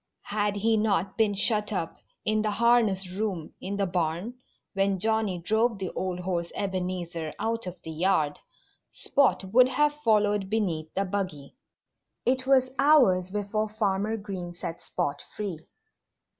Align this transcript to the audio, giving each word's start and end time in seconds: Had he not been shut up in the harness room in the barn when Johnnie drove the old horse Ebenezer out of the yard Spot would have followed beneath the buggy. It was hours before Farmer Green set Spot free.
Had 0.33 0.55
he 0.55 0.77
not 0.77 1.15
been 1.15 1.35
shut 1.35 1.71
up 1.71 1.97
in 2.25 2.41
the 2.41 2.49
harness 2.49 3.07
room 3.11 3.53
in 3.61 3.77
the 3.77 3.85
barn 3.85 4.33
when 4.73 4.97
Johnnie 4.97 5.37
drove 5.37 5.77
the 5.77 5.91
old 5.91 6.21
horse 6.21 6.51
Ebenezer 6.55 7.35
out 7.37 7.67
of 7.67 7.79
the 7.83 7.91
yard 7.91 8.39
Spot 8.91 9.43
would 9.53 9.69
have 9.69 9.93
followed 10.03 10.49
beneath 10.49 10.91
the 10.95 11.05
buggy. 11.05 11.55
It 12.25 12.47
was 12.47 12.71
hours 12.79 13.29
before 13.29 13.69
Farmer 13.69 14.17
Green 14.17 14.53
set 14.55 14.81
Spot 14.81 15.23
free. 15.35 15.59